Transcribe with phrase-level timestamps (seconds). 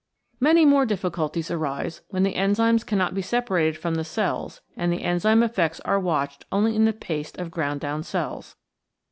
[0.39, 5.03] Many more difficulties arise when the enzymes cannot be separated from the cells and the
[5.03, 8.55] enzyme effects are watched only in the paste of ground down cells.